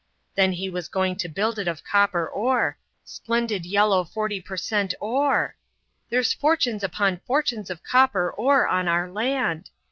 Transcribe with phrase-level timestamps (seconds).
[0.33, 4.95] Then he was going to build it of copper ore splendid yellow forty per cent.
[4.99, 5.55] ore!
[6.09, 9.69] There's fortunes upon fortunes of copper ore on our land!